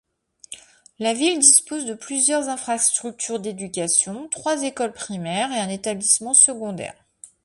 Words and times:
La 0.97 1.13
ville 1.13 1.37
dispose 1.37 1.85
de 1.85 1.93
plusieurs 1.93 2.49
infrastructures 2.49 3.39
d'éducation: 3.39 4.27
trois 4.29 4.63
écoles 4.63 4.93
primaires 4.93 5.51
et 5.53 5.59
un 5.59 5.69
établissement 5.69 6.33
secondaire. 6.33 6.95